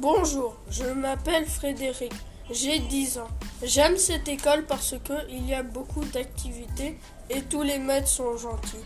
[0.00, 2.12] Bonjour, je m'appelle Frédéric,
[2.52, 3.26] j'ai 10 ans.
[3.64, 6.96] J'aime cette école parce qu'il y a beaucoup d'activités
[7.28, 8.76] et tous les maîtres sont gentils.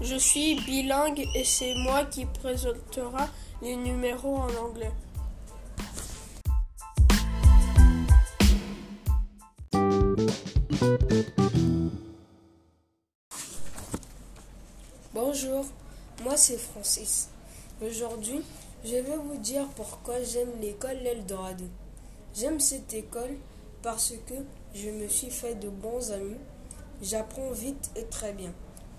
[0.00, 3.26] Je suis bilingue et c'est moi qui présentera
[3.60, 4.92] les numéros en anglais.
[15.12, 15.64] Bonjour,
[16.22, 17.30] moi c'est Francis.
[17.84, 18.42] Aujourd'hui,
[18.84, 21.64] je vais vous dire pourquoi j'aime l'école L'Eldorado.
[22.34, 23.36] J'aime cette école
[23.82, 24.34] parce que
[24.74, 26.38] je me suis fait de bons amis.
[27.00, 28.52] J'apprends vite et très bien.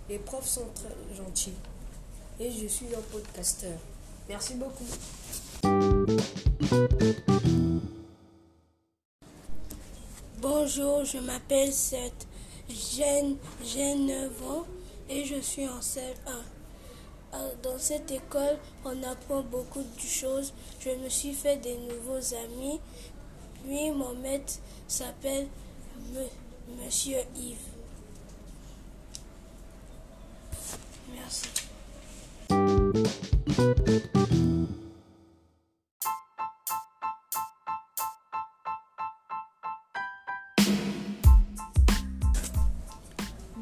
[0.09, 1.53] Les profs sont très gentils.
[2.39, 3.77] Et je suis un podcasteur.
[4.29, 4.85] Merci beaucoup.
[10.41, 12.27] Bonjour, je m'appelle Seth.
[12.69, 14.65] J'ai 9 ans
[15.09, 16.62] et je suis en CM1.
[17.63, 20.53] Dans cette école, on apprend beaucoup de choses.
[20.79, 22.79] Je me suis fait des nouveaux amis.
[23.63, 24.53] Puis mon maître
[24.87, 25.47] s'appelle
[26.77, 27.57] Monsieur Yves.
[31.13, 31.62] Merci.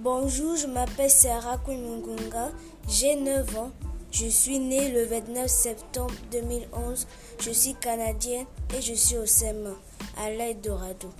[0.03, 2.49] Bonjour, je m'appelle Sarah Koumungunga,
[2.89, 3.71] j'ai 9 ans.
[4.09, 7.05] Je suis née le 29 septembre 2011.
[7.39, 9.75] Je suis canadienne et je suis au CM
[10.17, 11.13] à l'aide Dorado.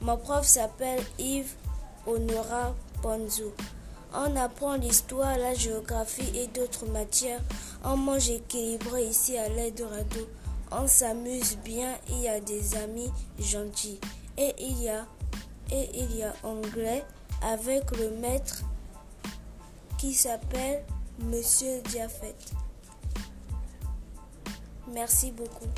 [0.00, 1.56] Mon prof s'appelle Yves
[2.06, 3.52] Honora Ponzo.
[4.14, 7.42] On apprend l'histoire, la géographie et d'autres matières.
[7.84, 9.84] On mange équilibré ici à l'aide.
[10.70, 13.98] On s'amuse bien, il y a des amis gentils.
[14.36, 15.06] Et il y a,
[15.72, 17.04] et il y a anglais
[17.42, 18.62] avec le maître
[19.98, 20.84] qui s'appelle
[21.24, 22.34] Monsieur Diafet.
[24.92, 25.68] Merci beaucoup.